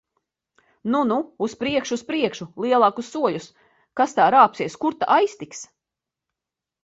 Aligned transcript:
Nu, 0.93 1.01
nu! 1.09 1.17
Uz 1.47 1.53
priekšu! 1.63 1.97
Uz 1.99 2.03
priekšu! 2.07 2.47
Lielākus 2.63 3.11
soļus! 3.17 3.45
Kas 4.01 4.17
tā 4.21 4.27
rāpsies! 4.37 4.79
Kur 4.85 4.97
ta 5.03 5.11
aiztiks! 5.17 5.61